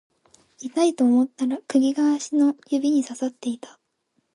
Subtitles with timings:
[0.57, 3.77] 痛いと思ったら釘が足の指に刺さっていた